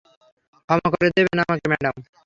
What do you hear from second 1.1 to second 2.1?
দেবেন আমাকে, ম্যাডাম!